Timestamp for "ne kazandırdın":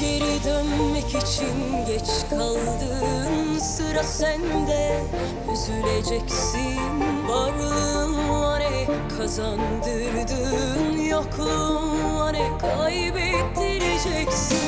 8.58-10.98